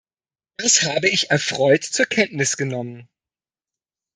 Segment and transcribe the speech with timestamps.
[0.59, 3.07] Dies habe ich erfreut zur Kenntnis genommen.